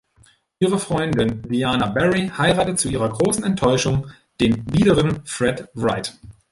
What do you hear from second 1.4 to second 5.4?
Diana Barry heiratet zu ihrer großen Enttäuschung den biederen